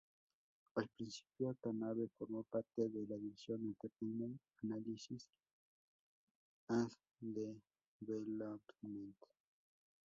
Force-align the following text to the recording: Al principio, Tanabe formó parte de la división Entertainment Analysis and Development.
Al 0.77 0.89
principio, 0.97 1.53
Tanabe 1.61 2.09
formó 2.17 2.41
parte 2.41 2.89
de 2.89 3.05
la 3.07 3.17
división 3.17 3.61
Entertainment 3.63 4.41
Analysis 4.63 5.29
and 6.69 6.91
Development. 7.99 9.15